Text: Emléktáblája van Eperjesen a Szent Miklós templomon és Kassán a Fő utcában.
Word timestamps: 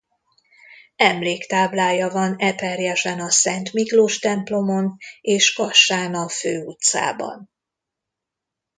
Emléktáblája 0.95 2.09
van 2.09 2.35
Eperjesen 2.37 3.19
a 3.19 3.29
Szent 3.29 3.73
Miklós 3.73 4.19
templomon 4.19 4.97
és 5.21 5.53
Kassán 5.53 6.13
a 6.15 6.29
Fő 6.29 6.65
utcában. 6.65 7.49